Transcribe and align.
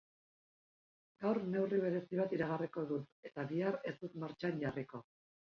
Gaur 1.25 1.39
neurri 1.49 1.81
berri 1.83 2.21
bat 2.21 2.35
iragarriko 2.37 2.87
dut 2.93 3.29
eta 3.31 3.47
bihar 3.53 3.79
ez 3.93 3.97
dut 4.03 4.21
martxan 4.25 4.61
jarriko. 4.65 5.05